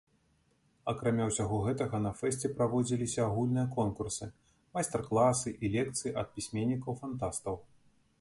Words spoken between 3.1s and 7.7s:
агульныя конкурсы, майстар-класы і лекцыі ад пісьменнікаў-фантастаў.